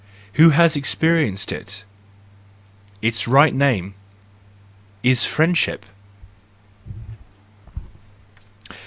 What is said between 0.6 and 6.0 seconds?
experienced it? Its right name is friendship